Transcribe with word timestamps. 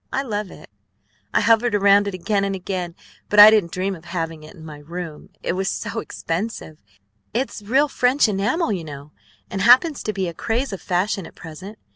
I 0.11 0.23
love 0.23 0.49
it. 0.49 0.71
I 1.31 1.41
hovered 1.41 1.75
around 1.75 2.07
it 2.07 2.15
again 2.15 2.43
and 2.43 2.55
again; 2.55 2.95
but 3.29 3.39
I 3.39 3.51
didn't 3.51 3.71
dream 3.71 3.95
of 3.95 4.05
having 4.05 4.41
it 4.41 4.55
in 4.55 4.65
my 4.65 4.79
room, 4.79 5.29
it 5.43 5.53
was 5.53 5.69
so 5.69 5.99
expensive. 5.99 6.79
It's 7.35 7.61
real 7.61 7.87
French 7.87 8.27
enamel, 8.27 8.71
you 8.73 8.83
know, 8.83 9.11
and 9.51 9.61
happens 9.61 10.01
to 10.01 10.11
be 10.11 10.27
a 10.27 10.33
craze 10.33 10.73
of 10.73 10.81
fashion 10.81 11.27
at 11.27 11.35
present. 11.35 11.77